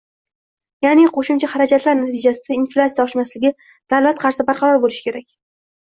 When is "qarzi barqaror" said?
4.27-4.85